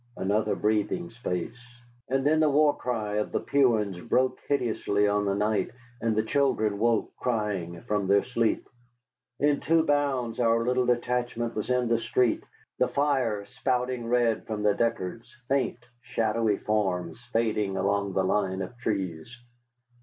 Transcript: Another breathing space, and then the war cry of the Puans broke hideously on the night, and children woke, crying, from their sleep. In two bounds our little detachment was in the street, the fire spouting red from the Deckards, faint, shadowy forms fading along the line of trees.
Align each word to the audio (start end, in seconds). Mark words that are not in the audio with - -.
Another 0.17 0.55
breathing 0.55 1.11
space, 1.11 1.61
and 2.09 2.25
then 2.25 2.39
the 2.39 2.49
war 2.49 2.75
cry 2.75 3.17
of 3.17 3.31
the 3.31 3.39
Puans 3.39 4.01
broke 4.01 4.39
hideously 4.47 5.07
on 5.07 5.25
the 5.25 5.35
night, 5.35 5.69
and 6.01 6.27
children 6.27 6.79
woke, 6.79 7.15
crying, 7.17 7.81
from 7.81 8.07
their 8.07 8.23
sleep. 8.23 8.67
In 9.39 9.59
two 9.59 9.83
bounds 9.83 10.39
our 10.39 10.65
little 10.65 10.87
detachment 10.87 11.53
was 11.53 11.69
in 11.69 11.87
the 11.87 11.99
street, 11.99 12.43
the 12.79 12.87
fire 12.87 13.45
spouting 13.45 14.07
red 14.07 14.47
from 14.47 14.63
the 14.63 14.73
Deckards, 14.73 15.35
faint, 15.47 15.77
shadowy 16.01 16.57
forms 16.57 17.21
fading 17.25 17.77
along 17.77 18.13
the 18.13 18.23
line 18.23 18.63
of 18.63 18.75
trees. 18.79 19.37